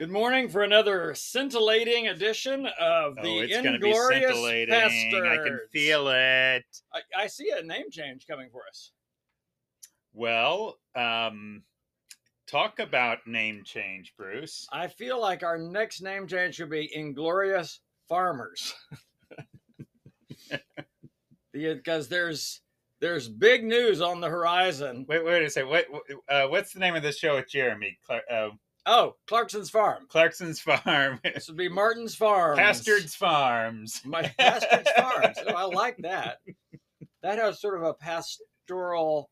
[0.00, 4.74] Good morning for another scintillating edition of the oh, it's going to be Inglorious scintillating.
[5.26, 6.64] I can feel it.
[6.94, 8.92] I, I see a name change coming for us.
[10.14, 11.64] Well, um,
[12.46, 14.66] talk about name change, Bruce.
[14.72, 18.72] I feel like our next name change should be Inglorious Farmers.
[21.52, 22.60] Because there's
[23.00, 25.04] there's big news on the horizon.
[25.08, 25.68] Wait, wait a second.
[25.68, 25.86] What,
[26.28, 27.98] uh, what's the name of the show with Jeremy?
[28.06, 28.50] Clar- uh,
[28.86, 30.06] Oh, Clarkson's Farm.
[30.08, 31.20] Clarkson's Farm.
[31.34, 32.56] This would be Martin's Farm.
[32.56, 34.00] Pastard's Farms.
[34.06, 35.36] My Bastard's Farms.
[35.46, 36.38] Oh, I like that.
[37.22, 39.30] That has sort of a pastoral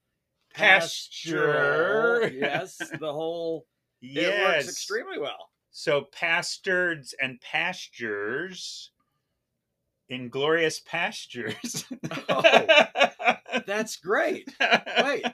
[0.54, 1.52] Pasture.
[2.22, 3.66] pastoral- Yes, the whole
[4.02, 5.50] it works extremely well.
[5.70, 8.90] So pastards and pastures,
[10.08, 11.84] inglorious pastures.
[12.28, 12.42] Oh.
[13.66, 14.48] That's great.
[15.02, 15.24] Wait,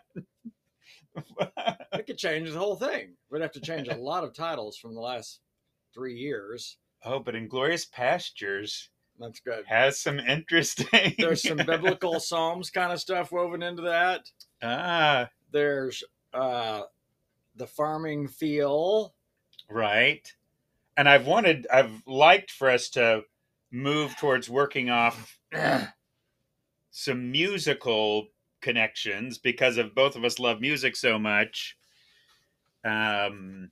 [2.07, 3.15] we could change the whole thing.
[3.31, 5.41] We'd have to change a lot of titles from the last
[5.95, 6.77] three years.
[7.05, 9.65] oh, but inglorious pastures That's good.
[9.67, 11.15] has some interesting.
[11.19, 14.29] There's some biblical psalms kind of stuff woven into that.
[14.63, 16.83] ah, There's uh
[17.57, 19.15] the farming feel.
[19.71, 20.31] right.
[20.97, 23.23] And I've wanted, I've liked for us to
[23.73, 25.39] move towards working off
[26.93, 28.29] some musical
[28.61, 31.77] connections because of both of us love music so much.
[32.85, 33.71] Um,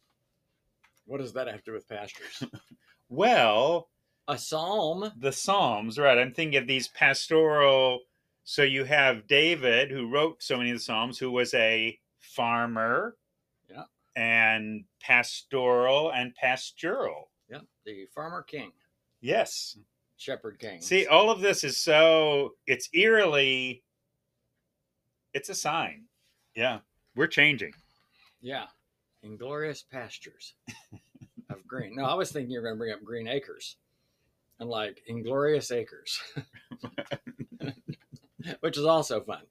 [1.04, 2.42] What does that have to do with pastures?
[3.08, 3.88] well,
[4.28, 5.12] A psalm.
[5.18, 6.18] the Psalms, right?
[6.18, 8.00] I'm thinking of these pastoral.
[8.44, 13.16] So you have David, who wrote so many of the Psalms, who was a farmer,
[13.70, 13.84] Yeah.
[14.16, 17.30] and pastoral and pastoral.
[17.48, 18.72] Yeah, the farmer king,
[19.20, 19.76] Yes.
[20.16, 20.80] shepherd king.
[20.80, 22.56] See, all of this is so.
[22.66, 23.82] It's eerily.
[25.34, 26.04] It's a sign.
[26.54, 26.80] Yeah,
[27.14, 27.74] we're changing.
[28.40, 28.66] Yeah,
[29.22, 30.54] inglorious pastures
[31.50, 31.96] of green.
[31.96, 33.76] No, I was thinking you were going to bring up green acres,
[34.58, 36.20] and like inglorious acres,
[38.60, 39.42] which is also fun.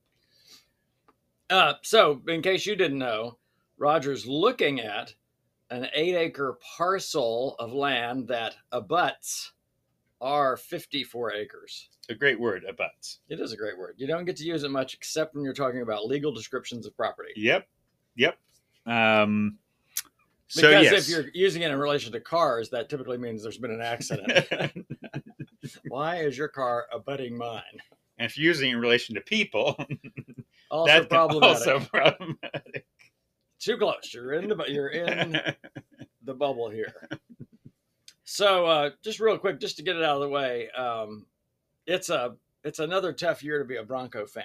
[1.50, 3.38] Uh, so, in case you didn't know,
[3.78, 5.14] Roger's looking at
[5.70, 9.54] an eight-acre parcel of land that abuts
[10.22, 11.90] our 54 acres.
[12.10, 13.20] A great word, abuts.
[13.30, 13.96] It is a great word.
[13.98, 16.96] You don't get to use it much except when you're talking about legal descriptions of
[16.96, 17.32] property.
[17.36, 17.68] Yep,
[18.16, 18.38] yep.
[18.86, 19.58] Um.
[20.48, 23.58] So Because yes, if you're using it in relation to cars, that typically means there's
[23.58, 24.48] been an accident.
[25.88, 27.62] Why is your car abutting mine?
[28.18, 29.76] and if you're using it in relation to people,
[30.70, 31.68] Also that's problematic.
[31.68, 32.86] also problematic.
[33.60, 34.14] Too close.
[34.14, 35.40] You're in the you're in
[36.24, 36.94] the bubble here.
[38.24, 41.26] So uh, just real quick, just to get it out of the way, um,
[41.86, 44.44] it's a it's another tough year to be a Bronco fan.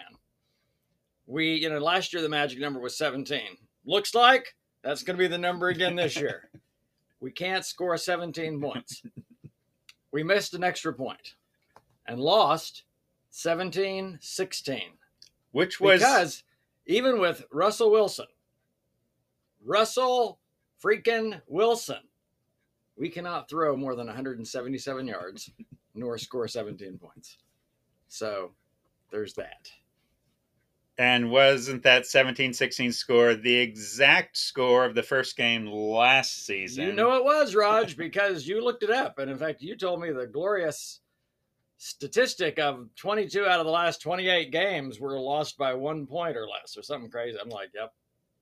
[1.26, 3.40] We you know last year the magic number was 17.
[3.86, 6.50] Looks like that's going to be the number again this year.
[7.20, 9.02] we can't score 17 points.
[10.10, 11.34] We missed an extra point
[12.06, 12.84] and lost
[13.30, 14.80] 17 16
[15.52, 16.42] Which was because
[16.86, 18.26] even with Russell Wilson,
[19.64, 20.38] Russell
[20.82, 22.00] freaking Wilson,
[22.96, 25.50] we cannot throw more than 177 yards
[25.94, 27.38] nor score 17 points.
[28.08, 28.52] So
[29.10, 29.70] there's that.
[30.98, 36.86] And wasn't that 17-16 score the exact score of the first game last season?
[36.86, 39.18] You know it was, Rog, because you looked it up.
[39.18, 41.00] And in fact, you told me the glorious
[41.78, 46.46] statistic of 22 out of the last 28 games were lost by one point or
[46.48, 47.38] less or something crazy.
[47.40, 47.92] I'm like, yep.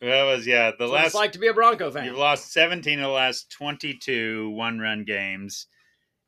[0.00, 0.70] that was yeah.
[0.78, 2.04] The last it's like to be a Bronco fan.
[2.04, 5.66] You've lost 17 of the last 22 one run games,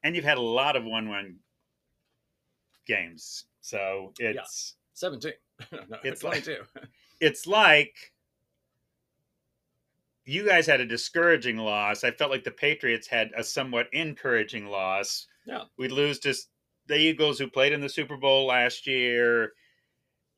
[0.03, 1.36] and you've had a lot of one run
[2.86, 3.44] games.
[3.60, 5.32] So it's 17.
[5.72, 6.62] no, It's like- 22.
[7.21, 7.94] it's like
[10.25, 12.03] you guys had a discouraging loss.
[12.05, 15.27] I felt like the Patriots had a somewhat encouraging loss.
[15.47, 15.65] Yeah.
[15.78, 16.34] We lose to
[16.87, 19.53] the Eagles who played in the Super Bowl last year.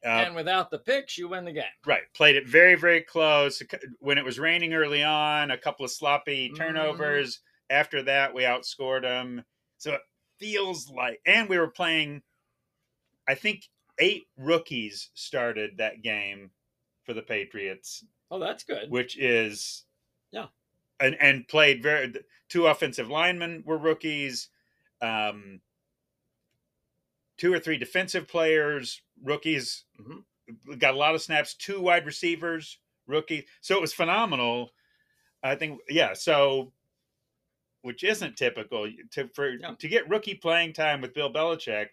[0.04, 1.64] Uh, and without the picks, you win the game.
[1.86, 2.02] Right.
[2.14, 3.62] Played it very, very close.
[3.98, 6.56] When it was raining early on, a couple of sloppy Mhm.
[6.58, 7.40] turnovers.
[7.70, 9.44] After that, we outscored them.
[9.78, 10.00] So it
[10.38, 12.22] feels like, and we were playing,
[13.26, 16.50] I think eight rookies started that game
[17.04, 18.90] for the Patriots, Oh, that's good.
[18.90, 19.84] which is,
[20.30, 20.48] Yeah.
[21.00, 22.12] and, and played very,
[22.48, 24.48] two offensive linemen were rookies.
[25.00, 25.60] Um,
[27.36, 30.78] two or three defensive players, rookies, Mhm.
[30.78, 31.54] got a lot of snaps.
[31.54, 33.46] Two wide receivers, rookie.
[33.60, 34.74] So it was phenomenal.
[35.42, 36.14] I think, yeah.
[36.14, 36.72] So,
[37.82, 39.74] which isn't typical to for Yeah.
[39.76, 41.90] to get rookie playing time with Bill Belichick.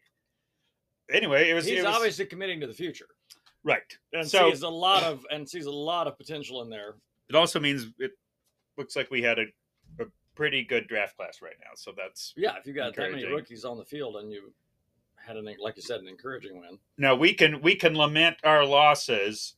[1.11, 1.65] Anyway, it was.
[1.65, 3.07] He's it was obviously committing to the future
[3.65, 3.97] right.
[4.13, 6.95] and So- sees a lot of and sees a lot of potential in there.
[7.27, 8.11] It also means it
[8.77, 9.45] looks like we had a,
[9.99, 10.05] a
[10.35, 11.71] pretty good draft class right now.
[11.75, 14.53] So that's Yeah, if you got that many rookies on the field and you
[15.15, 16.77] had an like you said an encouraging win.
[16.97, 19.55] Now we can we can lament our losses,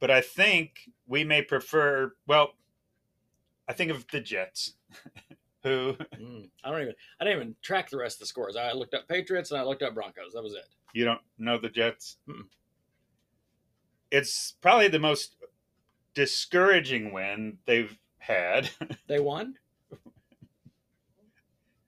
[0.00, 2.12] but I think we may prefer.
[2.26, 2.54] Well,
[3.68, 4.74] I think of the Jets,
[5.62, 8.56] who Mm, I don't even I didn't even track the rest of the scores.
[8.56, 10.32] I looked up Patriots and I looked up Broncos.
[10.34, 10.68] That was it.
[10.92, 12.18] you don't know the Jets.
[12.28, 12.46] Mm-mm.
[14.10, 15.36] It's probably the most
[16.14, 18.70] discouraging win they've had.
[19.06, 19.54] They won.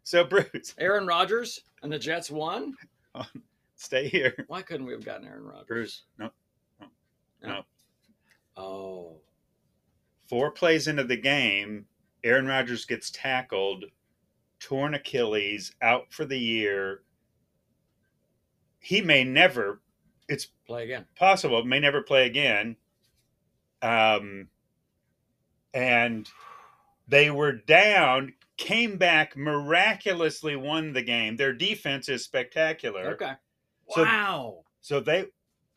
[0.03, 2.75] so Bruce, Aaron Rodgers and the Jets won.
[3.77, 4.45] stay here.
[4.49, 5.67] Why couldn't we have gotten Aaron Rodgers?
[5.67, 6.31] Bruce, no,
[7.43, 7.63] no.
[8.57, 9.17] Oh,
[10.29, 11.85] Four plays into the game,
[12.25, 13.85] Aaron Rodgers gets tackled,
[14.59, 17.03] torn Achilles, out for the year.
[18.81, 19.81] He may never,
[20.29, 21.05] it's play again.
[21.17, 22.77] possible, may never play again.
[23.83, 24.49] Um,
[25.75, 26.29] and
[27.09, 31.37] they were down, came back, miraculously won the game.
[31.37, 33.13] Their defense is spectacular.
[33.15, 33.33] Okay.
[33.91, 34.65] So- Wow.
[34.81, 35.27] So they,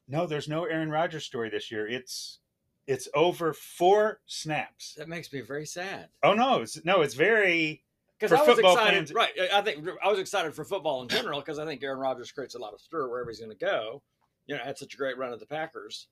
[0.08, 1.88] no, there's no Aaron Rodgers story this year.
[1.88, 2.40] It's,
[2.88, 4.96] it's over four snaps.
[4.98, 6.10] that makes me very sad.
[6.24, 7.84] Oh no, it's no, it's very
[8.20, 9.32] Because I was excited, fans- right?
[9.54, 12.56] I think I was excited for football in general because I think Aaron Rodgers creates
[12.56, 14.02] a lot of stir wherever he's going to go.
[14.48, 16.08] You know, had such a great run at the Packers.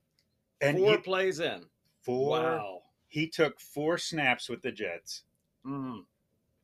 [0.61, 1.63] and Four he, plays in.
[2.01, 2.39] four.
[2.41, 2.81] Wow.
[3.07, 5.23] He took four snaps with the Jets,
[5.65, 6.03] Mm.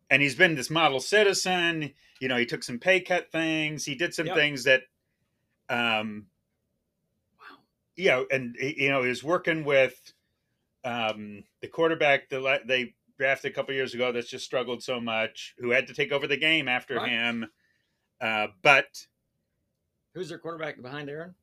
[0.10, 1.94] and he's been this model citizen.
[2.20, 3.86] You know, he took some pay cut things.
[3.86, 4.36] He did some Yep.
[4.36, 4.84] things that,
[5.70, 6.28] um.
[7.96, 10.14] You know, and he- you know, was working with
[10.84, 15.54] um, the quarterback that they drafted a couple years ago that's just struggled so much,
[15.60, 17.10] who had to take over the game after Right.
[17.10, 17.52] him.
[18.20, 19.06] Uh, but
[20.14, 21.36] Who's their quarterback behind Aaron?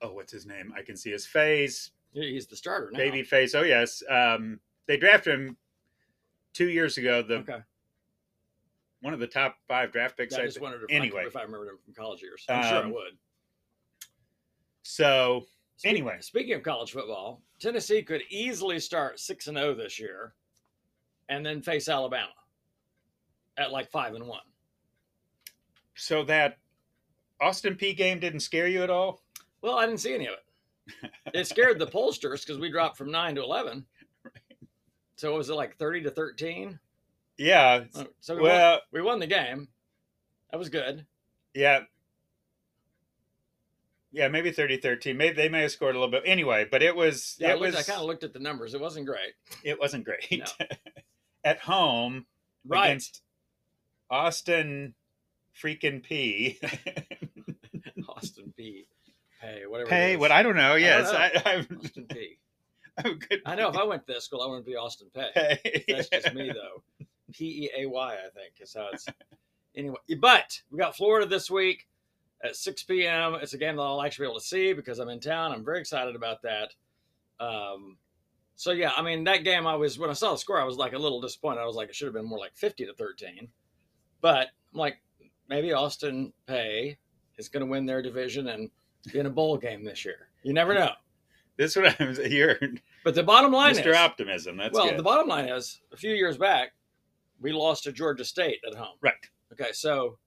[0.00, 0.72] oh, what's his name?
[0.76, 1.90] I can see his face.
[2.12, 2.98] He's the starter now.
[2.98, 3.54] baby face.
[3.54, 5.56] Oh yes, um, they drafted him
[6.52, 7.22] two years ago.
[7.22, 7.62] The Okay.
[9.00, 10.34] one of the top five draft picks.
[10.36, 11.24] Yeah, I just wondered if, anyway.
[11.26, 12.44] If I remembered him from college years.
[12.48, 13.18] I'm sure I Um, would.
[14.84, 15.46] So
[15.78, 16.18] Speak- anyway.
[16.20, 20.34] speaking of college football, Tennessee could easily start six and zero this year,
[21.28, 22.30] and then face Alabama
[23.56, 24.42] at like five and one.
[25.96, 26.58] so that
[27.40, 29.22] Austin Peay game didn't scare you at all.
[29.62, 31.10] Well, I didn't see any of it.
[31.32, 33.84] It scared the pollsters because we dropped from nine to eleven.
[35.16, 36.76] So what was it like thirty to thirteen?
[37.38, 37.84] Yeah.
[38.20, 39.68] So we, won, Well, we won the game.
[40.50, 41.06] That was good.
[41.54, 41.82] yeah.
[44.14, 45.16] Yeah, maybe 30-13.
[45.16, 46.22] Maybe they may have scored a little bit.
[46.24, 48.72] Anyway, but it was Yeah, I, looked, was I kind of looked at the numbers.
[48.72, 49.32] It wasn't great.
[49.64, 50.24] it wasn't great.
[50.30, 50.66] No.
[51.44, 52.26] at home
[52.66, 52.86] Right.
[52.86, 53.22] against
[54.08, 54.94] Austin
[55.60, 56.58] freaking P.
[58.08, 58.86] Austin Peay.
[59.40, 59.88] Pay whatever.
[59.88, 60.76] it Pay what I don't know.
[60.76, 61.18] Yes, know.
[61.18, 62.38] I, I'm, Austin Peay.
[63.04, 63.42] I'm good.
[63.44, 65.30] I know if I went to this school, I wouldn't be Austin Pay.
[65.34, 65.84] Pay.
[65.88, 66.82] That's just me though.
[67.32, 69.06] P E A Y, I think, is how it's.
[69.76, 71.88] Anyway, but we got Florida this week
[72.42, 73.34] at 6 p.m.
[73.34, 75.52] It's a game that I'll actually be able to see because I'm in town.
[75.52, 76.74] I'm very excited about that.
[77.40, 77.98] Um,
[78.56, 80.76] so yeah, I mean that game, I was when I saw the score, I was
[80.76, 81.60] like a little disappointed.
[81.60, 83.48] I was like, it should have been more like 50 to 13.
[84.20, 84.98] But I'm like,
[85.48, 86.98] maybe Austin Pay
[87.36, 88.70] is going to win their division and
[89.12, 90.28] be in a bowl game this year.
[90.42, 90.92] You never know.
[91.56, 92.14] This is what I'm.
[92.30, 92.58] You're
[93.04, 93.90] But the bottom line Mr.
[93.90, 94.56] is, Optimism.
[94.56, 94.98] That's well, good.
[94.98, 96.72] the bottom line is, a few years back,
[97.40, 98.96] we lost to Georgia State at home.
[99.02, 99.14] right.
[99.52, 100.18] Okay, so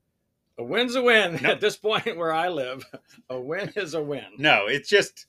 [0.58, 1.50] a win's a win No.
[1.52, 2.84] at this point where I live.
[3.30, 4.26] A win is a win.
[4.38, 5.26] No, it's just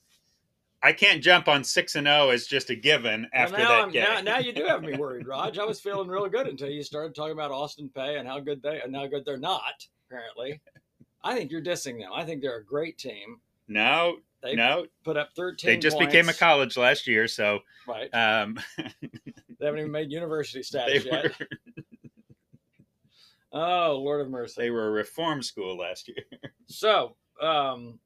[0.81, 3.81] I can't jump on six and zero as just a given Well, after now, that
[3.83, 4.03] I'm, game.
[4.03, 5.57] now, now you do have me worried, Rog.
[5.57, 8.61] I was feeling real good until you started talking about Austin Pay and how good
[8.63, 9.85] they and how good they're not.
[10.09, 10.61] Apparently,
[11.23, 12.11] I think you're dissing them.
[12.13, 13.41] I think they're a great team.
[13.67, 15.67] no, They no, put up 13.
[15.69, 18.09] they just became a college last year, so Right.
[18.13, 18.57] um,
[19.59, 21.31] They haven't even made university status were yet.
[23.51, 24.61] Oh, Lord of mercy.
[24.61, 26.23] they were a reform school last year.
[26.71, 27.97] So, um,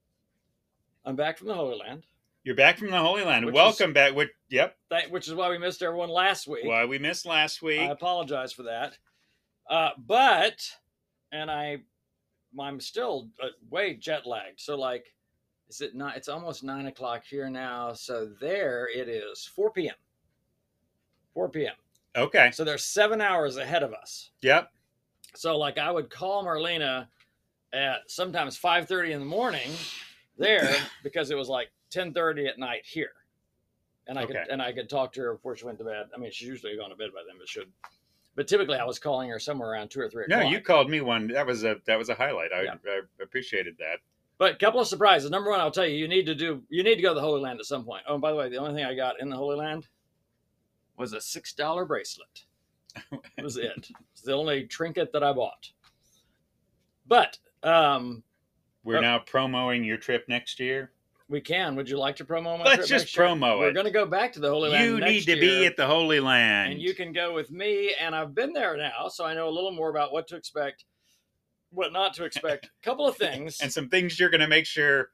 [1.04, 2.06] I'm back from the Holy Land,
[2.46, 3.46] You're back from the Holy Land.
[3.46, 4.16] Which Welcome back.
[4.16, 4.78] Which, yep.
[4.90, 6.64] that, which is why we missed everyone last week.
[6.64, 7.82] Why we missed last week.
[7.82, 8.98] I apologize for that.
[9.70, 10.66] Uh, but,
[11.34, 11.80] and I,
[12.58, 14.62] I'm still uh, way jet lagged.
[14.62, 15.14] So, like,
[15.70, 16.16] is it not?
[16.16, 17.92] It's almost nine o'clock here now.
[17.94, 19.96] So there it is, 4 p.m.
[21.34, 21.74] 4 p.m.
[22.16, 22.52] okay.
[22.54, 24.30] So they're seven hours ahead of us.
[24.42, 24.70] Yep.
[25.36, 27.08] So, like, I would call Marlena
[27.74, 29.72] at sometimes 5:30 in the morning
[30.38, 33.12] there because it was like 10:30 at night here,
[34.08, 36.08] and I could and I could talk to her before she went to bed.
[36.16, 37.70] I mean, she's usually gone to bed by then, but should.
[38.36, 40.52] But typically, I was calling her somewhere around two or three No, o'clock.
[40.52, 41.28] you called me one.
[41.28, 42.52] That was a that was a highlight.
[42.52, 42.76] I, Yeah.
[42.86, 44.00] I appreciated that.
[44.40, 45.30] But a couple of surprises.
[45.30, 46.64] Number one, I'll tell you, you need to do.
[46.70, 48.04] You need to go to the Holy Land at some point.
[48.08, 49.88] Oh, and by the way, the only thing I got in the Holy Land
[50.98, 52.46] was a six dollar bracelet.
[53.36, 53.90] That was it.
[54.14, 55.70] It's the only trinket that I bought.
[57.08, 58.24] But um,
[58.84, 59.02] We're Oh.
[59.02, 60.92] now promoting your trip next year.
[61.30, 61.76] we can.
[61.76, 63.26] Would you like to promo my Let's trip just next year?
[63.28, 64.86] promo We're going to go back to the Holy Land.
[64.86, 66.74] You need to be at the Holy Land.
[66.74, 67.96] and you can go with me.
[68.00, 70.86] And I've been there now, so I know a little more about what to expect,
[71.72, 72.66] what not to expect.
[72.68, 73.60] A couple of things.
[73.62, 75.10] and some things you're going to make sure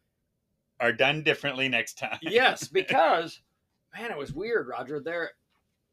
[0.82, 2.18] are done differently next time.
[2.22, 3.40] yes, because
[3.98, 5.00] man, it was weird, Roger.
[5.00, 5.32] There,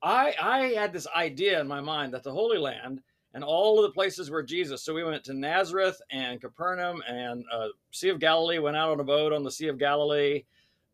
[0.07, 3.01] I I had this idea in my mind that the Holy Land
[3.35, 4.83] and all of the places where Jesus.
[4.83, 8.59] So we went to Nazareth and Capernaum and uh, Sea of Galilee.
[8.59, 10.45] Went out on a boat on the Sea of Galilee.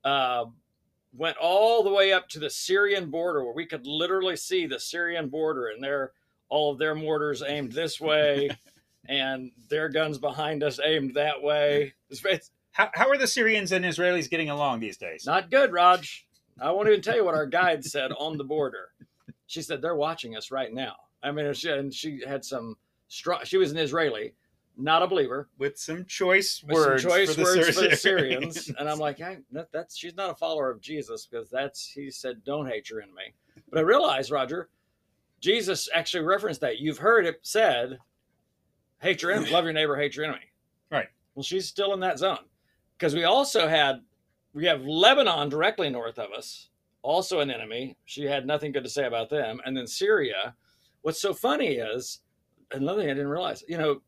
[0.02, 0.46] Uh,
[1.14, 4.80] went all the way up to the Syrian border where we could literally see the
[4.80, 6.12] Syrian border and their
[6.48, 8.50] all of their mortars aimed this way.
[9.08, 11.92] And their guns behind us aimed that way.
[12.08, 15.26] It's, How, how are the Syrians and Israelis getting along these days?
[15.26, 16.04] not good, Rog.
[16.60, 18.90] I won't even tell you what our guide said on the border.
[19.46, 20.94] She said they're watching us right now.
[21.22, 22.76] I mean, she, and she had some
[23.08, 23.40] strong.
[23.44, 24.34] She was an Israeli,
[24.76, 25.48] not a believer.
[25.58, 28.54] With some choice with words, some choice for the, words for the Syrians.
[28.64, 31.86] Syrians, and I'm like, hey, that, that's she's not a follower of Jesus because that's
[31.86, 33.34] he said, don't hate your enemy.
[33.70, 34.68] But I realized, Roger,
[35.40, 36.78] Jesus actually referenced that.
[36.78, 37.98] You've heard it said,
[39.00, 40.52] hate your enemy, love your neighbor, hate your enemy.
[40.90, 41.08] Right.
[41.34, 42.44] Well, she's still in that zone
[42.96, 44.00] because we also had
[44.54, 46.68] we have Lebanon directly north of us,
[47.02, 47.96] also an enemy.
[48.04, 50.54] She had nothing good to say about them, and then Syria.
[51.02, 52.20] What's so funny is
[52.70, 53.64] another thing I didn't realize.
[53.66, 54.02] You know,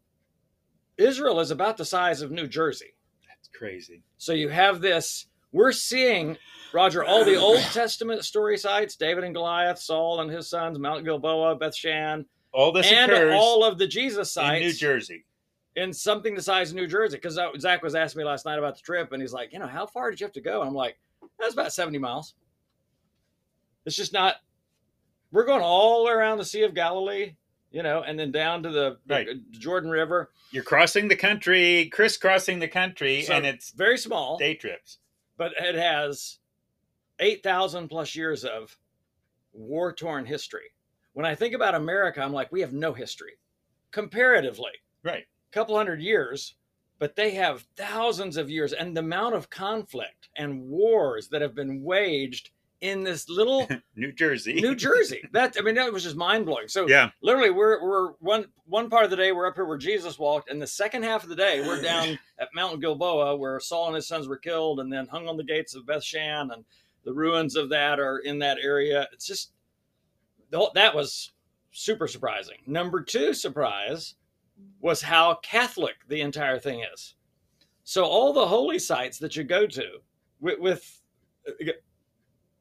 [0.97, 2.95] Israel is about the size of New Jersey.
[3.29, 4.03] That's crazy.
[4.17, 5.27] So you have this.
[5.53, 6.37] We're seeing
[6.73, 11.05] Roger all the Old Testament story sites: David and Goliath, Saul and his sons, Mount
[11.05, 15.25] Gilboa, Beth Shan, All this and occurs all of the Jesus in sites New Jersey.
[15.77, 17.17] In something the size of New Jersey.
[17.17, 19.59] Because uh, Zach was asking me last night about the trip, and he's like, you
[19.59, 20.61] know, how far did you have to go?
[20.61, 20.99] And I'm like,
[21.39, 22.35] that's about 70 miles.
[23.85, 24.37] It's just not.
[25.33, 27.35] We're going all the way around the Sea of Galilee,
[27.73, 30.31] you know, and then down to the, uh, the Jordan River.
[30.53, 34.39] You're crossing the country, crisscrossing the country, So, and it's very small.
[34.39, 34.99] day trips.
[35.37, 36.39] but it has
[37.19, 38.77] 8,000 plus years of
[39.53, 40.71] war torn history.
[41.15, 43.33] When I think about America, I'm like, we have no history
[43.91, 45.25] comparatively, Right.
[45.55, 46.57] Couple hundred years,
[46.99, 48.73] but they have thousands of years.
[48.73, 54.13] And the amount of conflict and wars that have been waged in this little New
[54.13, 54.55] Jersey.
[54.61, 55.23] New Jersey.
[55.33, 56.69] That, I mean, that was just mind blowing.
[56.69, 57.11] So, yeah.
[57.23, 60.51] literally we're we're one one part of the day we're up here where Jesus walked,
[60.51, 63.97] and the second half of the day we're down at Mount Gilboa where Saul and
[63.97, 66.65] his sons were killed, and then hung on the gates of Beth Shan, and
[67.05, 69.09] the ruins of that are in that area.
[69.13, 69.53] It's just
[70.51, 71.33] that was
[71.73, 72.59] super surprising.
[72.67, 74.15] Number two surprise
[74.81, 77.15] was how Catholic the entire thing is.
[77.85, 79.85] So all the holy sites that you go to
[80.41, 81.01] with, with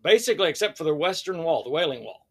[0.04, 2.28] basically except for the western wall, the Wailing Wall,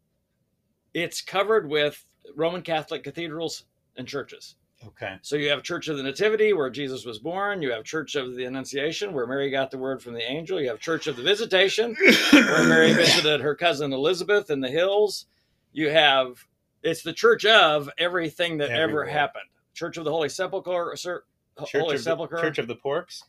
[0.93, 2.03] it's covered with
[2.35, 3.65] Roman Catholic cathedrals
[3.97, 4.55] and churches.
[4.85, 5.15] Okay.
[5.21, 7.61] So you have Church of the Nativity, where Jesus was born.
[7.61, 10.59] You have Church of the Annunciation, where Mary got the word from the angel.
[10.59, 11.95] You have Church of the Visitation,
[12.31, 15.25] where Mary visited her cousin Elizabeth in the hills.
[15.71, 16.45] You have
[16.83, 19.45] it's the church of everything that ever happened.
[19.73, 21.23] Church of the Holy Sepulchre, Sir,
[21.59, 22.37] Church Holy of, the, Sepulchre.
[22.41, 23.23] Church of the Porks.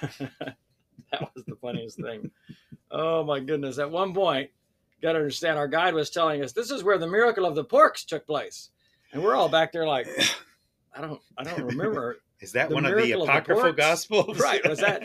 [0.00, 0.54] that
[1.34, 2.30] was the funniest thing.
[2.90, 3.78] Oh my goodness!
[3.78, 4.50] At one point,
[5.02, 7.64] got to understand, our guide was telling us this is where the miracle of the
[7.64, 8.70] porks took place,
[9.12, 10.06] and we're all back there like,
[10.94, 12.18] I don't, I don't remember.
[12.40, 14.40] Is that The one of the miracle of the apocryphal gospels?
[14.40, 15.02] Right, was that-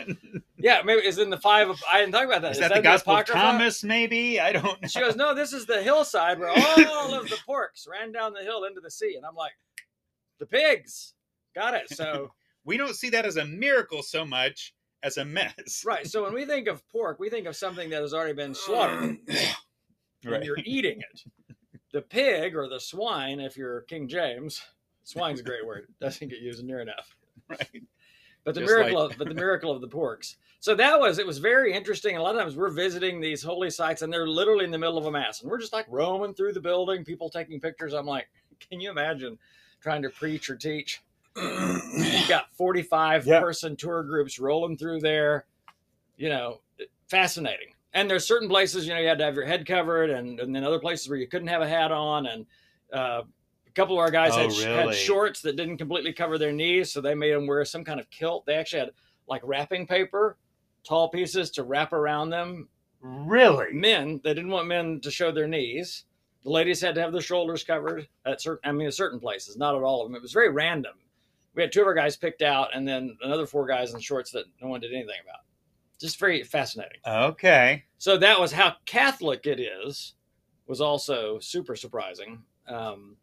[0.56, 1.68] Yeah, maybe it's in the five.
[1.68, 2.52] Of, I didn't talk about that.
[2.52, 3.84] Is that the in Gospel of Thomas?
[3.84, 4.80] Maybe I don't.
[4.80, 4.88] know.
[4.88, 8.40] She goes, no, this is the hillside where all of the porks ran down the
[8.40, 9.52] hill into the sea, and I'm like,
[10.38, 11.14] the pigs,
[11.54, 11.88] got it.
[11.90, 12.32] So
[12.64, 15.82] we don't see that as a miracle so much as a mess.
[15.86, 16.06] right.
[16.06, 19.02] So when we think of pork, we think of something that has already been slaughtered.
[19.02, 19.18] and
[20.24, 20.42] Right.
[20.42, 21.22] you're eating it.
[21.92, 24.60] The pig or the swine, if you're King James,
[25.04, 25.86] swine's a great word.
[26.00, 27.14] Doesn't get used near enough.
[27.48, 27.82] Right.
[28.44, 30.34] But the Just miracle, like- of, but the miracle of the porks.
[30.58, 32.16] So that was it was very interesting.
[32.16, 34.98] A lot of times we're visiting these holy sites, and they're literally in the middle
[34.98, 37.92] of a mass, and we're just like roaming through the building, people taking pictures.
[37.92, 38.26] I'm like,
[38.68, 39.38] can you imagine
[39.86, 41.00] trying to preach or teach?
[41.36, 43.38] You've got 45 Yeah.
[43.40, 45.44] person tour groups rolling through there.
[46.16, 46.60] You know,
[47.08, 47.68] fascinating.
[47.94, 50.52] And there's certain places, you know, you had to have your head covered, and, and
[50.54, 52.26] then other places where you couldn't have a hat on.
[52.26, 52.46] And
[52.92, 53.22] uh,
[53.66, 56.90] a couple of our guys Oh, had, had shorts that didn't completely cover their knees,
[56.90, 58.44] so they made them wear some kind of kilt.
[58.44, 58.90] They actually had
[59.28, 60.36] like wrapping paper,
[60.84, 62.68] tall pieces to wrap around them.
[63.00, 63.72] really?
[63.72, 66.04] Men, they didn't want men to show their knees.
[66.46, 69.56] The ladies had to have their shoulders covered at certain, I mean, at certain places,
[69.56, 70.14] not at all of them.
[70.14, 70.94] It was very random.
[71.56, 74.30] We had two of our guys picked out, and then another four guys in shorts
[74.30, 75.40] that no one did anything about.
[76.00, 77.00] Just very fascinating.
[77.04, 77.82] Okay.
[77.98, 80.14] So that was how Catholic it is.
[80.68, 82.44] was also super surprising.
[82.68, 83.16] Um,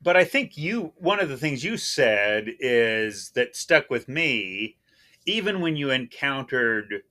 [0.00, 4.78] but I think you one of the things you said is that stuck with me,
[5.26, 7.02] even when you encountered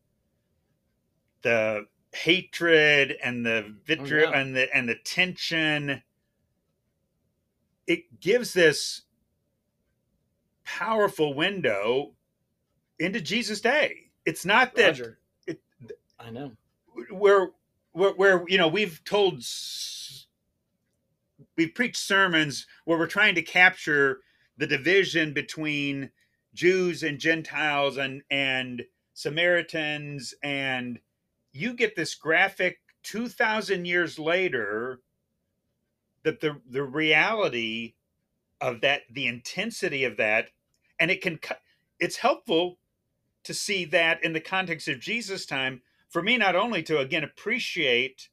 [1.43, 4.39] the hatred and the vitriol Oh, yeah.
[4.41, 6.03] and the and the tension,
[7.87, 9.03] it gives this
[10.63, 12.13] powerful window
[12.99, 14.11] into Jesus' day.
[14.25, 14.99] It's not that
[15.47, 15.61] it-
[16.19, 16.51] I know.
[17.09, 17.51] where
[17.93, 19.43] where, where you know we've told
[21.57, 24.21] we've preached sermons where we're trying to capture
[24.57, 26.11] the division between
[26.53, 30.99] Jews and Gentiles and and Samaritans and
[31.53, 34.99] you get this graphic 2000 years later
[36.23, 37.95] that the the reality
[38.61, 40.49] of that the intensity of that
[40.99, 41.39] and it can
[41.99, 42.77] it's helpful
[43.43, 47.23] to see that in the context of Jesus time for me not only to again
[47.23, 48.29] appreciate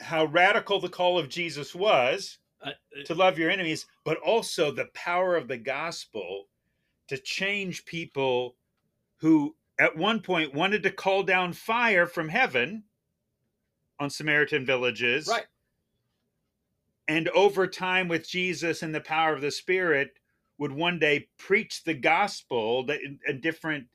[0.00, 2.72] how radical the call of Jesus was Uh,
[3.04, 6.46] to love your enemies but also the power of the gospel
[7.08, 8.56] to change people
[9.18, 12.82] who at one point wanted to call down fire from heaven
[14.00, 15.46] on Samaritan villages right.
[17.06, 20.10] and over time with Jesus and the power of the Spirit
[20.58, 23.86] would one day preach the gospel that in different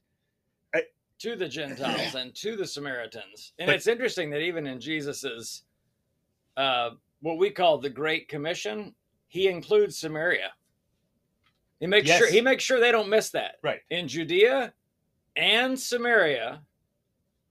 [1.20, 3.54] to the Gentiles and to the Samaritans.
[3.58, 5.64] And But- it's interesting that even in Jesus's
[6.58, 8.94] uh, what we call the Great Commission,
[9.28, 10.52] he includes Samaria.
[11.80, 12.20] He makes Yes.
[12.20, 13.56] sure he makes sure they don't miss that.
[13.64, 13.80] Right.
[13.90, 14.74] In Judea
[15.36, 16.62] and Samaria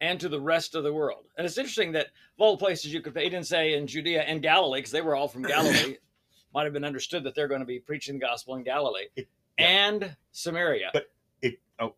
[0.00, 1.26] and to the rest of the world.
[1.36, 4.22] And it's interesting that of all the places you could he didn't say in Judea
[4.22, 5.96] and Galilee, because they were all from Galilee.
[6.54, 9.28] Might have been understood that they're going to be preaching the gospel in Galilee It-
[9.58, 9.66] yeah.
[9.66, 10.90] and Samaria.
[10.92, 11.10] But
[11.40, 11.94] it oh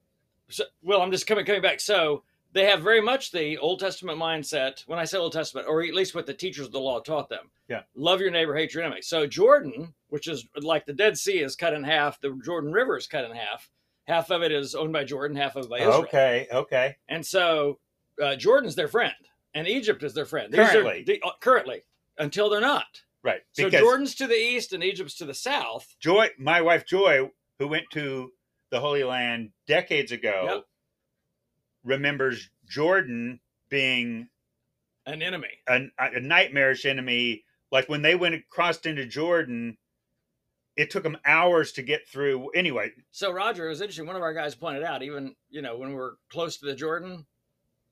[0.49, 1.81] So, well, I'm just coming coming back.
[1.81, 2.23] So
[2.53, 4.87] they have very much the Old Testament mindset.
[4.87, 7.29] When I say Old Testament, or at least what the teachers of the law taught
[7.29, 7.51] them.
[7.69, 7.83] Yeah.
[7.97, 9.03] Love your neighbor, hate your enemy.
[9.03, 12.21] So Jordan, which is like the Dead Sea, is cut in half.
[12.21, 13.69] The Jordan River is cut in half.
[14.07, 16.03] Half of it is owned by Jordan, half of it by Israel.
[16.03, 17.79] okay okay And so
[18.23, 19.15] uh, Jordan's their friend,
[19.55, 20.53] and Egypt is their friend.
[20.53, 21.01] These Currently.
[21.01, 21.83] are the, uh, currently
[22.19, 23.03] until they're not.
[23.23, 25.97] right So Jordan's to the east and Egypt's to the south.
[26.01, 28.33] Joy my wife Joy who went to
[28.71, 30.65] the Holy Land decades ago Yep.
[31.85, 34.29] remembers Jordan being
[35.07, 35.49] An enemy.
[35.69, 37.45] a, a nightmarish enemy.
[37.71, 39.77] Like when they went crossed into Jordan,
[40.77, 42.51] it took them hours to get through.
[42.51, 44.07] Anyway, So Roger, it was interesting.
[44.07, 47.27] One of our guys pointed out, even you know, when we're close to the Jordan,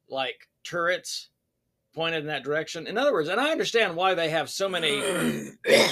[0.08, 1.28] like turrets
[1.94, 2.86] pointed in that direction.
[2.86, 5.02] In other words, and I understand why they have so many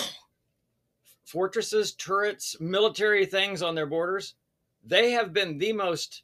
[1.24, 4.34] fortresses, turrets, military things on their borders.
[4.84, 6.22] They have been the most,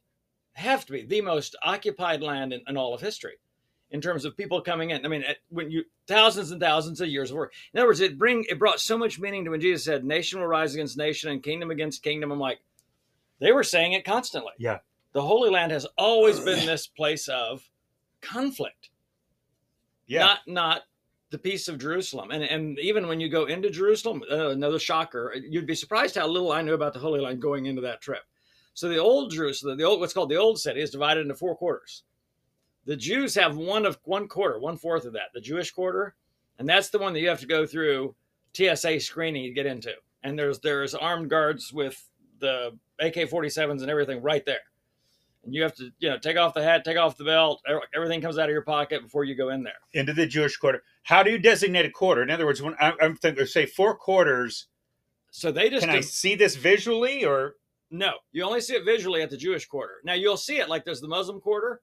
[0.54, 3.34] have to be the most occupied land in, in all of history,
[3.90, 5.04] in terms of people coming in.
[5.04, 7.52] I mean, at- when you thousands and thousands of years of work.
[7.72, 10.40] In other words, it bring it brought so much meaning to when Jesus said, "Nation
[10.40, 12.60] will rise against nation and kingdom against kingdom." I'm like,
[13.38, 14.52] they were saying it constantly.
[14.58, 14.78] Yeah.
[15.12, 17.68] the Holy Land has always been this place of
[18.20, 18.90] conflict
[20.06, 20.82] yeah, not not
[21.30, 22.30] the peace of Jerusalem.
[22.30, 26.26] And and even when you go into Jerusalem, uh, another shocker, you'd be surprised how
[26.26, 28.22] little I knew about the Holy Land going into that trip.
[28.74, 31.56] So the old Jerusalem, the old what's called the old city, is divided into four
[31.56, 32.04] quarters.
[32.86, 36.14] The Jews have one of one quarter, one fourth of that, the Jewish quarter,
[36.58, 38.14] and that's the one that you have to go through
[38.56, 39.92] TSA screening to get into.
[40.22, 42.02] And there's there's armed guards with
[42.38, 44.60] the AK-47s and everything right there.
[45.44, 47.62] And you have to, you know, take off the hat, take off the belt.
[47.94, 49.74] Everything comes out of your pocket before you go in there.
[49.92, 50.82] into the Jewish quarter.
[51.04, 52.22] How do you designate a quarter?
[52.22, 54.66] In other words, when I, I'm thinking, say four quarters,
[55.30, 57.56] So they just can I see this visually or?
[57.90, 58.12] no.
[58.32, 59.94] You only see it visually at the Jewish quarter.
[60.04, 61.80] Now you'll see it like there's the Muslim quarter,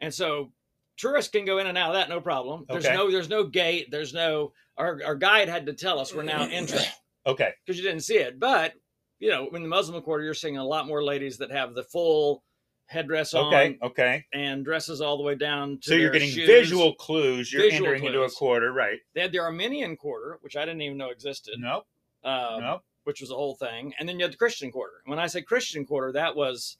[0.00, 0.50] and so
[0.96, 2.64] tourists can go in and out of that no problem.
[2.68, 2.94] There's Okay.
[2.94, 3.90] no there's no gate.
[3.90, 6.84] There's no our our guide had to tell us we're now entering
[7.26, 8.38] Okay, because you didn't see it.
[8.38, 8.74] But
[9.18, 11.82] you know, in the Muslim quarter, you're seeing a lot more ladies that have the
[11.84, 12.42] full
[12.86, 14.24] headdress on okay, okay.
[14.34, 15.78] and dresses all the way down.
[15.78, 16.46] To So you're getting shoes.
[16.46, 17.50] visual clues.
[17.50, 18.98] You're Visual entering into a quarter, right?
[19.14, 21.54] They had the Armenian quarter, which I didn't even know existed.
[21.58, 21.86] Nope,
[22.24, 22.82] Um, nope.
[23.04, 23.94] which was a whole thing.
[23.98, 25.00] And then you had the Christian quarter.
[25.06, 26.76] When I say Christian quarter, that was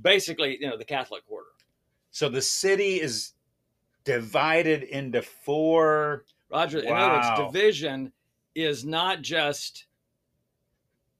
[0.00, 1.48] basically, you know, the Catholic quarter.
[2.10, 3.32] So the city is
[4.04, 6.24] divided into four.
[6.50, 8.12] Roger, in other words, division
[8.54, 9.86] is not just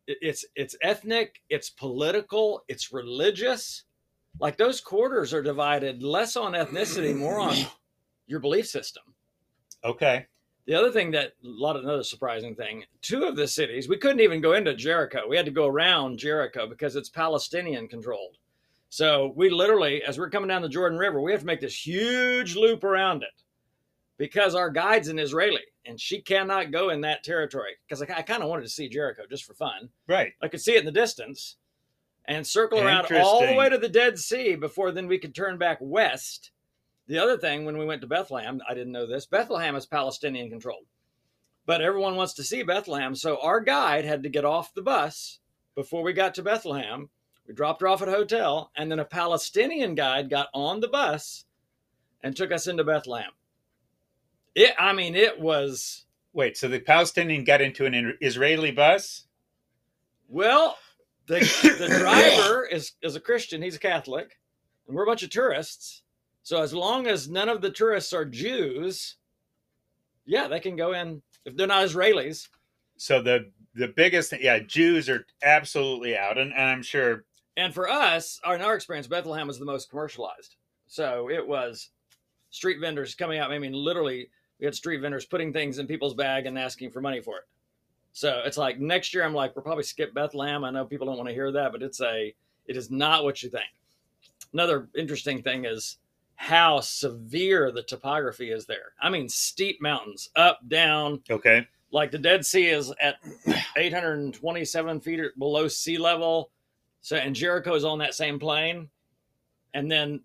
[0.06, 3.84] it's it's ethnic, it's political, it's religious.
[4.40, 7.56] Like those quarters are divided less on ethnicity, more on
[8.26, 9.02] your belief system.
[9.84, 10.26] Okay,
[10.66, 13.96] The other thing that a lot of another surprising thing, two of the cities, we
[13.96, 15.26] couldn't even go into Jericho.
[15.28, 18.36] We had to go around Jericho because it's Palestinian controlled.
[18.90, 21.86] So we literally, as we're coming down the Jordan River, we have to make this
[21.86, 23.42] huge loop around it
[24.18, 27.72] because our guide's an Israeli and she cannot go in that territory.
[27.88, 29.88] Because I, I kind of wanted to see Jericho just for fun.
[30.08, 30.32] Right.
[30.42, 31.56] I could see it in the distance
[32.26, 35.56] and circle around all the way to the Dead Sea before then we could turn
[35.56, 36.50] back west.
[37.06, 40.50] The other thing, when we went to Bethlehem, I didn't know this Bethlehem is Palestinian
[40.50, 40.86] controlled,
[41.64, 43.14] but everyone wants to see Bethlehem.
[43.14, 45.38] So our guide had to get off the bus
[45.76, 47.08] before we got to Bethlehem.
[47.50, 50.86] We dropped her off at a hotel, and then a Palestinian guide got on the
[50.86, 51.46] bus
[52.22, 53.32] and took us into Bethlehem.
[54.54, 59.24] It, I mean, it was Wait, so the Palestinian got into an Israeli bus?
[60.28, 60.78] Well,
[61.26, 63.62] the, the driver is, is a Christian.
[63.62, 64.38] He's a Catholic.
[64.86, 66.02] And we're a bunch of tourists.
[66.44, 69.16] So as long as none of the tourists are Jews,
[70.24, 72.46] yeah, they can go in if they're not Israelis.
[72.96, 77.24] So the the biggest yeah, Jews are absolutely out, and, and I'm sure
[77.60, 80.56] And for us, in our experience, Bethlehem was the most commercialized.
[80.86, 81.90] So it was
[82.48, 83.52] street vendors coming out.
[83.52, 87.02] I mean, literally, we had street vendors putting things in people's bag and asking for
[87.02, 87.44] money for it.
[88.14, 90.64] So it's like next year, I'm like, we'll probably skip Bethlehem.
[90.64, 93.42] I know people don't want to hear that, but it's a, it is not what
[93.42, 93.68] you think.
[94.54, 95.98] Another interesting thing is
[96.36, 98.94] how severe the topography is there.
[99.02, 101.68] I mean, steep mountains, up, down, okay.
[101.92, 103.16] like the Dead Sea is at
[103.76, 106.50] 827 feet below sea level.
[107.00, 108.88] So, and Jericho is on that same plane.
[109.74, 110.20] And then,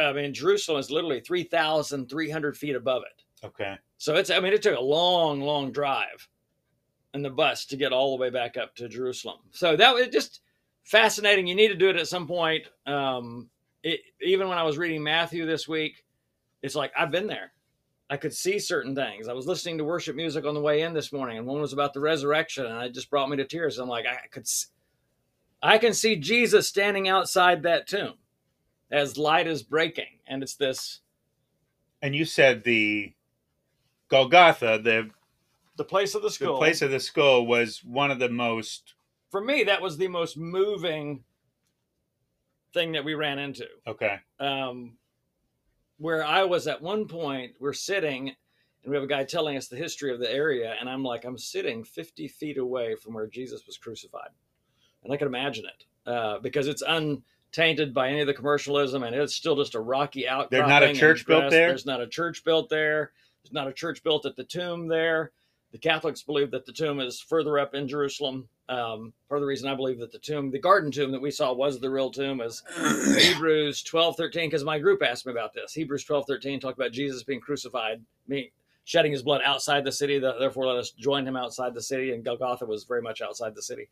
[0.00, 3.46] I mean, Jerusalem is literally 3,300 feet above it.
[3.46, 3.76] Okay.
[3.98, 6.28] So it's, I mean, it took a long, long drive
[7.14, 9.38] in the bus to get all the way back up to Jerusalem.
[9.50, 10.40] So that was just
[10.84, 11.46] fascinating.
[11.46, 12.64] You need to do it at some point.
[12.86, 13.48] Um,
[13.82, 16.04] it, even when I was reading Matthew this week,
[16.62, 17.52] it's like I've been there.
[18.08, 19.28] I could see certain things.
[19.28, 21.72] I was listening to worship music on the way in this morning, and one was
[21.72, 23.78] about the resurrection, and it just brought me to tears.
[23.78, 24.46] I'm like, I could,
[25.66, 28.14] I can see Jesus standing outside that tomb
[28.90, 31.00] as light is breaking, and it's this
[32.00, 33.14] And you said the
[34.08, 35.10] Golgotha, the
[35.76, 36.54] the place of the skull.
[36.54, 38.94] the place of the skull, was one of the most
[39.30, 41.24] For me, that was the most moving
[42.72, 43.66] thing that we ran into.
[43.86, 44.20] okay.
[44.38, 44.96] um,
[45.98, 49.66] where I was at one point, we're sitting and we have a guy telling us
[49.66, 50.76] the history of the area.
[50.78, 54.28] And I'm like, I'm sitting 50 feet away from where Jesus was crucified.
[55.06, 59.14] And I can imagine it uh, because it's untainted by any of the commercialism and
[59.14, 60.50] it's still just a rocky outcropping.
[60.50, 61.68] There's not a church built there?
[61.68, 63.12] There's not a church built there.
[63.42, 65.30] There's not a church built at the tomb there.
[65.72, 68.48] The Catholics believe that the tomb is further up in Jerusalem.
[68.68, 71.30] Um, part of the reason I believe that the tomb, the garden tomb that we
[71.30, 72.62] saw, was the real tomb is
[73.18, 75.72] Hebrews 12, 13, because my group asked me about this.
[75.72, 78.50] Hebrews 12, 13 talked about Jesus being crucified, me
[78.84, 80.18] shedding his blood outside the city.
[80.18, 82.12] th- Therefore, let us join him outside the city.
[82.12, 83.88] And Golgotha was very much outside the city.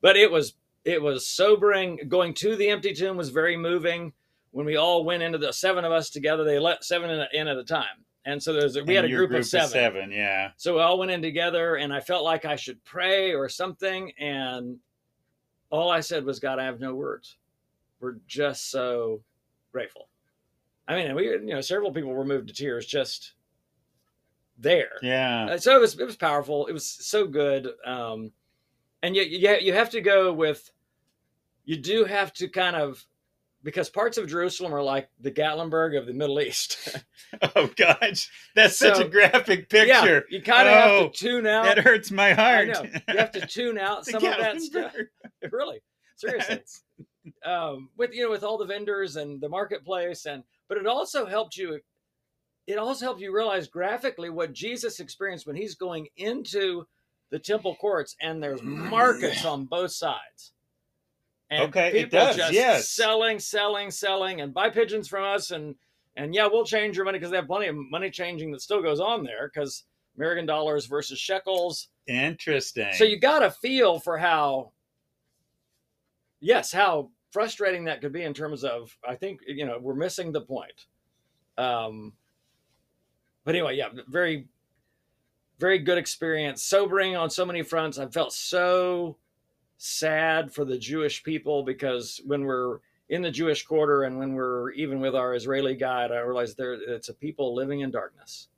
[0.00, 0.54] But it was
[0.84, 2.00] it was sobering.
[2.08, 4.12] Going to the empty tomb was very moving.
[4.50, 7.48] When we all went into the seven of us together, they let seven in, in
[7.48, 8.04] at a time.
[8.26, 9.68] And so there's a, we had a your group, of seven.
[9.68, 10.52] seven, yeah.
[10.56, 14.12] So we all went in together, and I felt like I should pray or something.
[14.18, 14.78] And
[15.70, 17.36] all I said was, God, I have no words.
[18.00, 19.22] We're just so
[19.72, 20.08] grateful.
[20.86, 23.34] I mean, we, you know, several people were moved to tears just
[24.56, 24.92] there.
[25.02, 25.56] Yeah.
[25.56, 26.66] So it was, it was powerful.
[26.66, 27.68] It was so good.
[27.84, 28.32] Um,
[29.04, 30.70] and you, you, you have to go with,
[31.64, 33.04] you do have to kind of,
[33.62, 36.96] because parts of Jerusalem are like the Gatlinburg of the Middle East.
[37.56, 38.30] Oh gosh.
[38.54, 39.86] That's such a graphic picture.
[39.86, 41.64] yeah, you kind of Oh, have to tune out.
[41.64, 42.68] That hurts my I heart.
[42.68, 42.82] know.
[43.08, 44.94] You have to tune out some of that stuff.
[45.50, 45.80] Really
[46.16, 46.60] seriously
[47.44, 51.26] um, with you know with all the vendors and the marketplace and but it also
[51.26, 51.80] helped you
[52.66, 56.86] it also helped you realize graphically what jesus experienced when he's going into
[57.34, 60.52] the temple courts and there's markets on both sides
[61.50, 62.88] and Okay, it does, just yes.
[62.90, 65.74] selling selling selling and buy pigeons from us and
[66.14, 68.80] and yeah we'll change your money because they have plenty of money changing that still
[68.80, 69.82] goes on there because
[70.16, 72.92] american dollars versus shekels Interesting.
[72.92, 74.72] so you got a feel for how,
[76.40, 80.30] yes, how frustrating that could be in terms of, I think, you know, we're missing
[80.30, 80.84] the point.
[81.56, 82.12] Um,
[83.44, 84.48] but anyway, yeah, very,
[85.58, 86.62] very good experience.
[86.62, 87.98] Sobering on so many fronts.
[87.98, 89.16] I felt so
[89.76, 94.70] sad for the Jewish people because when we're in the Jewish quarter and when we're
[94.72, 98.48] even with our Israeli guide, I realized there it's a people living in darkness.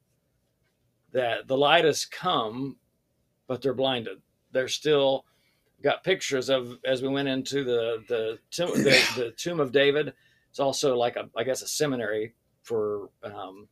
[1.12, 2.76] That the light has come,
[3.46, 4.20] but they're blinded.
[4.52, 5.24] They're still
[5.82, 10.12] got pictures of as we went into the the tomb, the, the tomb of David.
[10.50, 13.68] It's also like a I guess a seminary for um,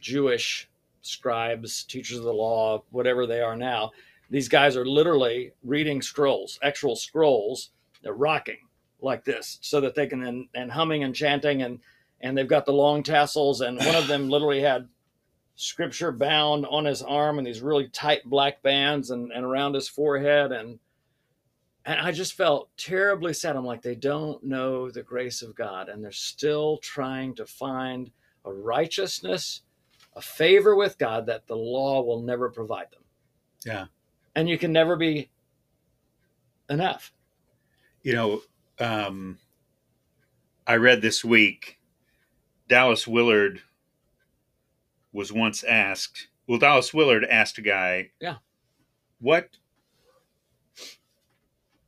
[0.00, 0.68] Jewish
[1.02, 3.90] scribes, teachers of the law, whatever they are now.
[4.30, 7.70] These guys are literally reading scrolls, actual scrolls.
[8.02, 8.68] They're rocking
[9.00, 11.80] like this so that they can and, and humming and chanting and
[12.20, 14.88] and they've got the long tassels and one of them literally had
[15.56, 19.88] scripture bound on his arm and these really tight black bands and, and around his
[19.88, 20.78] forehead and
[21.84, 23.56] and I just felt terribly sad.
[23.56, 28.10] I'm like, they don't know the grace of God, and they're still trying to find
[28.44, 29.62] a righteousness,
[30.14, 33.02] a favor with God that the law will never provide them.
[33.64, 33.86] Yeah.
[34.34, 35.30] And you can never be
[36.68, 37.12] enough.
[38.02, 38.42] You know,
[38.78, 39.38] um,
[40.66, 41.78] I read this week
[42.68, 43.60] Dallas Willard
[45.12, 48.36] was once asked, well, Dallas Willard asked a guy, Yeah.
[49.20, 49.50] what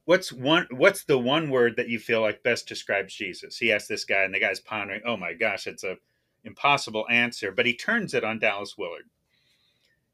[0.05, 3.89] what's one what's the one word that you feel like best describes jesus he asked
[3.89, 5.97] this guy and the guy's pondering oh my gosh it's a
[6.45, 9.09] impossible answer but he turns it on dallas willard.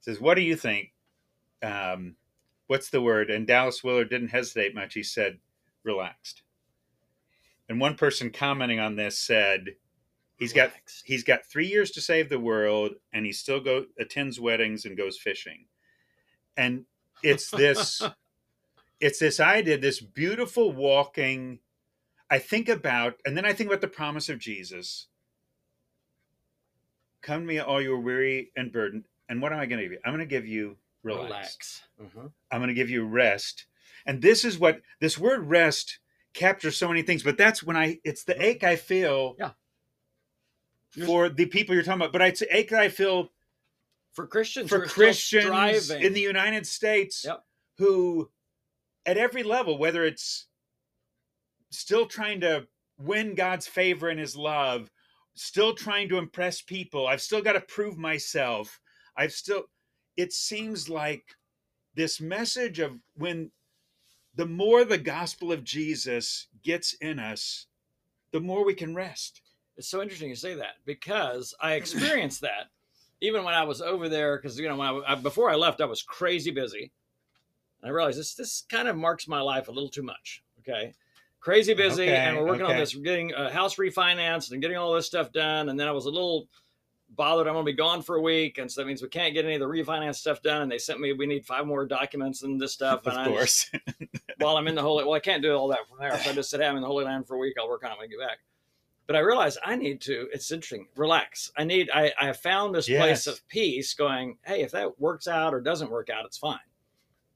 [0.00, 0.92] Says what do you think
[1.62, 2.16] um,
[2.66, 3.30] what's the word?
[3.30, 4.94] And dallas willard didn't hesitate much.
[4.94, 5.38] He said
[5.82, 6.42] relaxed.
[7.68, 9.76] And one person commenting on this said
[10.36, 10.72] he's got
[11.04, 14.96] he's got three years to save the world and he still go attends weddings and
[14.96, 15.66] goes fishing.
[16.56, 16.84] And
[17.22, 18.02] it's this
[19.00, 21.58] it's this idea this beautiful walking
[22.30, 25.08] i think about and then i think about the promise of jesus
[27.22, 29.84] come to me all you are weary and burdened and what am i going to
[29.84, 32.14] give you i'm going to give you relax, Relax.
[32.16, 32.32] Mhm.
[32.50, 33.66] i'm going to give you rest
[34.06, 35.98] and this is what this word rest
[36.34, 39.50] captures so many things but that's when i it's the ache i feel Yeah.
[41.06, 43.30] for the people you're talking about but it's the ache i feel
[44.12, 47.44] For Christians, for who still Christians in the United States Yep.
[47.78, 48.30] who,
[49.06, 50.46] at every level, whether it's
[51.70, 52.66] still trying to
[52.98, 54.90] win God's favor and His love,
[55.34, 58.80] still trying to impress people, I've still got to prove myself.
[59.16, 59.64] I've still,
[60.16, 61.24] it seems like
[61.94, 63.50] this message of when
[64.34, 67.66] the more the gospel of Jesus gets in us,
[68.32, 69.42] the more we can rest.
[69.76, 72.68] It's so interesting you say that because I experienced that
[73.20, 74.36] even when I was over there.
[74.36, 76.90] Because you know, when I, I, before I left, I was crazy busy,
[77.80, 80.42] and I realized this this kind of marks my life a little too much.
[80.60, 80.94] Okay,
[81.40, 82.80] crazy busy, Okay, and we're working on okay.
[82.80, 85.68] this, getting a house refinanced and getting all this stuff done.
[85.68, 86.48] And then I was a little
[87.16, 87.46] bothered.
[87.48, 89.44] I'm going to be gone for a week, and so that means we can't get
[89.44, 90.62] any of the refinance stuff done.
[90.62, 93.00] And they sent me we need five more documents and this stuff.
[93.06, 93.82] Of and I just- course.
[94.38, 95.04] while I'm in the Holy.
[95.04, 96.16] Well, I can't do all that from there.
[96.18, 97.54] So I just said, hey, I'm in the Holy Land for a week.
[97.60, 98.38] I'll work on it when I get back.
[99.06, 100.28] But I realized I need to.
[100.32, 100.86] It's interesting.
[100.96, 101.50] Relax.
[101.58, 101.90] I need.
[101.92, 103.92] I I found this place of peace.
[103.92, 106.58] Going, hey, if that works out or doesn't work out, it's fine.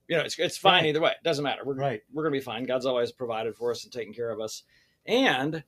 [0.08, 0.88] You know, it's it's fine Right.
[0.90, 1.10] either way.
[1.12, 1.62] It doesn't matter.
[1.64, 2.02] We're right.
[2.12, 2.64] we're gonna be fine.
[2.64, 4.62] God's always provided for us and taken care of us.
[5.06, 5.64] And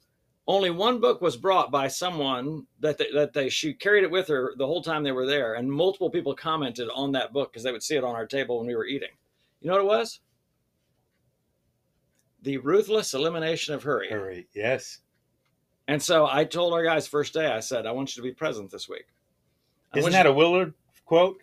[0.49, 4.29] only one book was brought by someone that they, that they she carried it with
[4.29, 7.63] her the whole time they were there, and multiple people commented on that book because
[7.63, 9.09] they would see it on our table when we were eating.
[9.61, 10.21] You know what it was?
[12.43, 14.09] The Ruthless Elimination of Hurry.
[14.11, 14.47] Hurry.
[14.55, 14.99] Yes.
[15.89, 18.35] And so I told our guys first day, I said, I want you to be
[18.35, 19.07] present this week.
[19.93, 21.39] I Isn't that you- a Willard quote?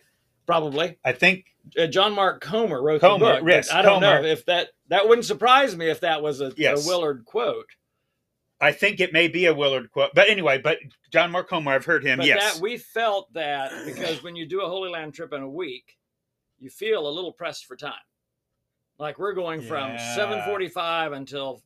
[0.46, 3.48] probably I think uh, John Mark Comer wrote Comer, the book.
[3.48, 6.84] yes, I don't know if that that wouldn't surprise me if that was a, Yes.
[6.84, 7.66] a Willard quote.
[8.60, 10.10] I think it may be a Willard quote.
[10.14, 10.78] But anyway, but
[11.12, 12.18] John Mark Comer, I've heard him.
[12.18, 12.54] But yes.
[12.54, 15.96] that we felt that because when you do a Holy Land trip in a week,
[16.58, 17.92] you feel a little pressed for time.
[18.98, 20.14] Like we're going from Yeah.
[20.14, 21.62] seven forty-five until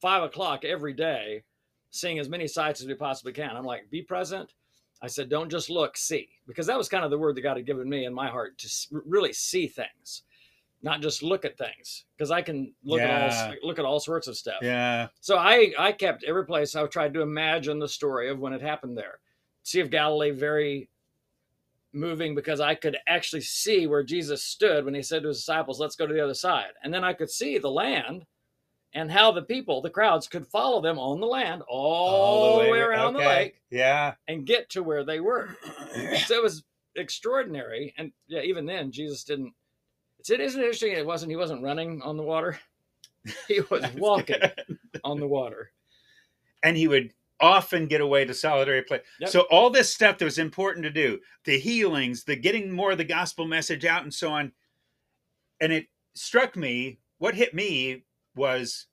[0.00, 1.44] five o'clock every day,
[1.90, 3.56] seeing as many sites as we possibly can.
[3.56, 4.52] I'm like, be present.
[5.02, 7.56] I said, don't just look, see, because that was kind of the word that God
[7.56, 8.68] had given me in my heart to
[9.04, 10.22] really see things,
[10.82, 14.26] not just look at things, because I can look at all look at all sorts
[14.26, 14.60] of stuff.
[14.62, 15.08] yeah.
[15.20, 18.62] So I I kept every place I tried to imagine the story of when it
[18.62, 19.20] happened there.
[19.64, 20.88] Sea of Galilee very
[21.92, 25.78] moving because I could actually see where Jesus stood when he said to his disciples,
[25.80, 28.24] "Let's go to the other side." And then I could see the land
[28.94, 32.78] and how the people, the crowds could follow them on the land all, the way
[32.78, 34.14] around the lake Yeah.
[34.28, 35.56] and get to where they were.
[36.26, 36.64] so it was
[36.96, 39.52] extraordinary and yeah, even then Jesus didn't
[40.18, 42.58] it's, it isn't interesting it wasn't he wasn't running on the water.
[43.48, 44.40] He was walking
[45.04, 45.72] on the water.
[46.62, 49.02] and he would often get away to solitary place.
[49.20, 49.28] Yep.
[49.30, 52.98] So all this stuff that was important to do, the healings, the getting more of
[52.98, 54.52] the gospel message out and so on.
[55.60, 58.04] And it struck me, what hit me
[58.36, 58.86] was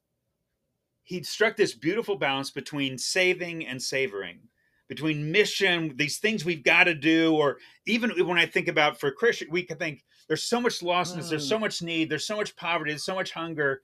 [1.04, 4.40] he struck this beautiful balance between saving and savoring,
[4.88, 9.12] between mission, these things we've got to do, or even when I think about for
[9.12, 11.62] Christian, we can think there's so much lostness, there's so mm.
[11.62, 13.82] much need, there's so much poverty, there's so much hunger.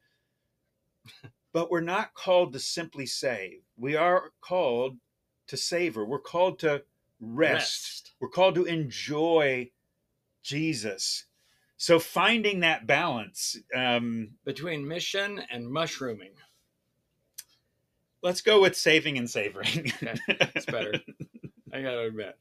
[1.53, 3.61] but we're not called to simply save.
[3.77, 4.97] We are called
[5.47, 6.05] to savor.
[6.05, 6.83] We're called to
[7.19, 7.53] rest.
[7.53, 8.11] Rest.
[8.19, 9.71] We're called to enjoy
[10.43, 11.25] Jesus.
[11.81, 16.33] So finding that balance, um, between mission and mushrooming.
[18.21, 19.93] Let's go with saving and savoring.
[20.03, 20.91] Okay, It's better.
[21.73, 22.37] I gotta admit.